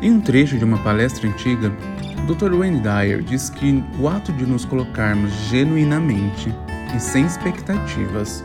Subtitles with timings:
[0.00, 1.72] Em um trecho de uma palestra antiga,
[2.24, 2.54] Dr.
[2.54, 6.54] Wayne Dyer diz que o ato de nos colocarmos genuinamente
[6.94, 8.44] e sem expectativas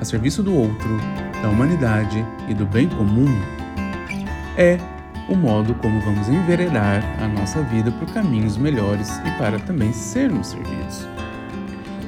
[0.00, 0.96] a serviço do outro,
[1.40, 3.28] da humanidade e do bem comum
[4.56, 4.76] é
[5.28, 10.48] o modo como vamos enveredar a nossa vida por caminhos melhores e para também sermos
[10.48, 11.06] servidos.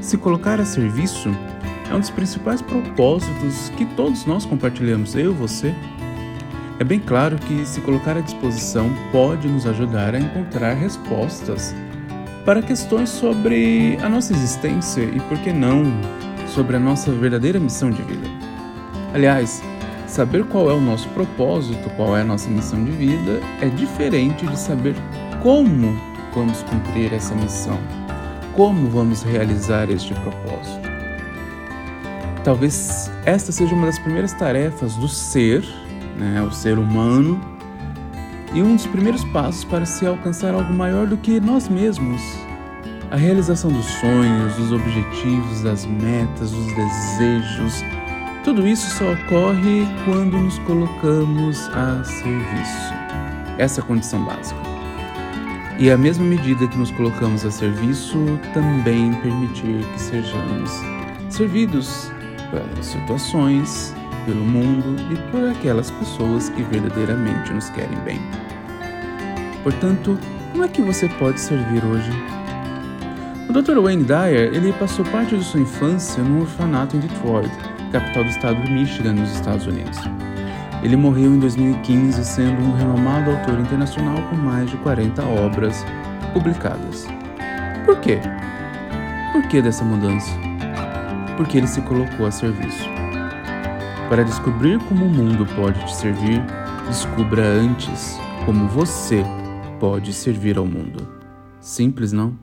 [0.00, 1.30] Se colocar a serviço
[1.88, 5.72] é um dos principais propósitos que todos nós compartilhamos, eu você.
[6.80, 11.74] É bem claro que se colocar à disposição pode nos ajudar a encontrar respostas
[12.42, 15.84] para questões sobre a nossa existência e, por que não,
[16.48, 18.26] sobre a nossa verdadeira missão de vida.
[19.12, 19.62] Aliás,
[20.06, 24.46] saber qual é o nosso propósito, qual é a nossa missão de vida, é diferente
[24.46, 24.94] de saber
[25.42, 25.94] como
[26.34, 27.78] vamos cumprir essa missão,
[28.56, 30.88] como vamos realizar este propósito.
[32.42, 35.62] Talvez esta seja uma das primeiras tarefas do ser
[36.20, 37.40] né, o ser humano,
[38.52, 42.20] e um dos primeiros passos para se alcançar algo maior do que nós mesmos.
[43.10, 47.84] A realização dos sonhos, dos objetivos, das metas, dos desejos,
[48.44, 52.94] tudo isso só ocorre quando nos colocamos a serviço.
[53.58, 54.60] Essa é a condição básica.
[55.78, 58.18] E à mesma medida que nos colocamos a serviço,
[58.52, 60.70] também permitir que sejamos
[61.30, 62.12] servidos
[62.50, 68.20] pelas situações, pelo mundo e por aquelas pessoas que verdadeiramente nos querem bem.
[69.62, 70.18] Portanto,
[70.52, 72.10] como é que você pode servir hoje?
[73.48, 73.78] O Dr.
[73.80, 77.50] Wayne Dyer ele passou parte de sua infância num orfanato em Detroit,
[77.90, 79.98] capital do estado de Michigan, nos Estados Unidos.
[80.82, 85.84] Ele morreu em 2015 sendo um renomado autor internacional com mais de 40 obras
[86.32, 87.06] publicadas.
[87.84, 88.20] Por quê?
[89.32, 90.30] Por que dessa mudança?
[91.36, 92.99] Porque ele se colocou a serviço.
[94.10, 96.44] Para descobrir como o mundo pode te servir,
[96.88, 99.24] descubra antes como você
[99.78, 101.06] pode servir ao mundo.
[101.60, 102.36] Simples, não?